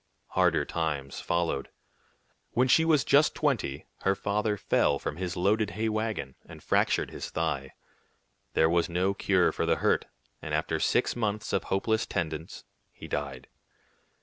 [0.29, 1.69] Harder times followed.
[2.53, 7.11] When she was just twenty, her father fell from his loaded hay wagon, and fractured
[7.11, 7.73] his thigh.
[8.53, 10.05] There was no cure for the hurt,
[10.41, 13.47] and after six months of hopeless tendance, he died.